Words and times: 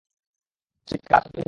সিটকা, 0.87 1.13
আছো 1.17 1.27
তুমি? 1.27 1.39